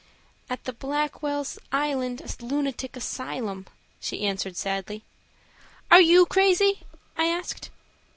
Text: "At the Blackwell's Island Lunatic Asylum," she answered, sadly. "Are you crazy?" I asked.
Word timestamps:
"At 0.49 0.63
the 0.63 0.73
Blackwell's 0.73 1.59
Island 1.71 2.23
Lunatic 2.39 2.95
Asylum," 2.95 3.67
she 3.99 4.25
answered, 4.25 4.57
sadly. 4.57 5.03
"Are 5.91 6.01
you 6.01 6.25
crazy?" 6.25 6.81
I 7.15 7.25
asked. 7.25 7.69